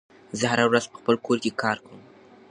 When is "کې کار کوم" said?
1.43-2.01